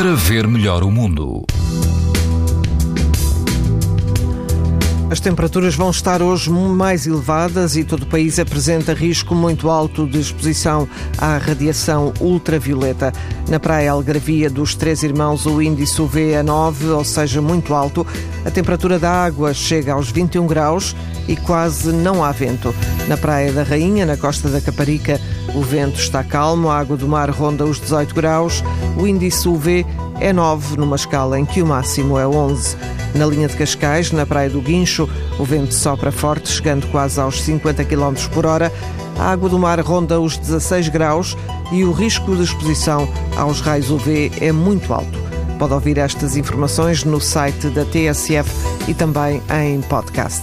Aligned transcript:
para 0.00 0.14
ver 0.14 0.48
melhor 0.48 0.82
o 0.82 0.90
mundo. 0.90 1.44
As 5.10 5.20
temperaturas 5.20 5.74
vão 5.74 5.90
estar 5.90 6.22
hoje 6.22 6.48
mais 6.48 7.06
elevadas 7.06 7.76
e 7.76 7.84
todo 7.84 8.04
o 8.04 8.06
país 8.06 8.38
apresenta 8.38 8.94
risco 8.94 9.34
muito 9.34 9.68
alto 9.68 10.06
de 10.06 10.18
exposição 10.18 10.88
à 11.18 11.36
radiação 11.36 12.14
ultravioleta. 12.18 13.12
Na 13.46 13.60
praia 13.60 13.92
Algravia 13.92 14.48
dos 14.48 14.74
Três 14.74 15.02
Irmãos, 15.02 15.44
o 15.44 15.60
índice 15.60 16.00
UV 16.00 16.30
é 16.30 16.42
9, 16.42 16.88
ou 16.88 17.04
seja, 17.04 17.42
muito 17.42 17.74
alto. 17.74 18.06
A 18.46 18.50
temperatura 18.50 18.98
da 18.98 19.10
água 19.10 19.52
chega 19.52 19.92
aos 19.92 20.10
21 20.10 20.46
graus 20.46 20.96
e 21.28 21.36
quase 21.36 21.92
não 21.92 22.24
há 22.24 22.32
vento. 22.32 22.74
Na 23.08 23.16
Praia 23.16 23.52
da 23.52 23.62
Rainha, 23.62 24.06
na 24.06 24.16
costa 24.16 24.48
da 24.48 24.60
Caparica, 24.60 25.20
o 25.54 25.62
vento 25.62 25.98
está 25.98 26.22
calmo, 26.22 26.68
a 26.68 26.78
água 26.78 26.96
do 26.96 27.08
mar 27.08 27.28
ronda 27.30 27.64
os 27.64 27.80
18 27.80 28.14
graus, 28.14 28.62
o 28.96 29.06
índice 29.06 29.48
UV 29.48 29.84
é 30.20 30.32
9, 30.32 30.76
numa 30.76 30.96
escala 30.96 31.38
em 31.38 31.44
que 31.44 31.62
o 31.62 31.66
máximo 31.66 32.18
é 32.18 32.26
11. 32.26 32.76
Na 33.14 33.26
linha 33.26 33.48
de 33.48 33.56
Cascais, 33.56 34.12
na 34.12 34.24
Praia 34.24 34.48
do 34.48 34.60
Guincho, 34.60 35.08
o 35.38 35.44
vento 35.44 35.74
sopra 35.74 36.12
forte, 36.12 36.48
chegando 36.48 36.86
quase 36.88 37.20
aos 37.20 37.42
50 37.42 37.84
km 37.84 38.14
por 38.32 38.46
hora. 38.46 38.72
A 39.18 39.32
água 39.32 39.48
do 39.48 39.58
mar 39.58 39.80
ronda 39.80 40.20
os 40.20 40.36
16 40.36 40.88
graus 40.88 41.36
e 41.72 41.84
o 41.84 41.92
risco 41.92 42.36
de 42.36 42.44
exposição 42.44 43.08
aos 43.36 43.60
raios 43.60 43.90
UV 43.90 44.30
é 44.40 44.52
muito 44.52 44.92
alto. 44.94 45.18
Pode 45.58 45.74
ouvir 45.74 45.98
estas 45.98 46.36
informações 46.36 47.04
no 47.04 47.20
site 47.20 47.68
da 47.68 47.84
TSF 47.84 48.50
e 48.88 48.94
também 48.94 49.42
em 49.50 49.80
podcast. 49.82 50.42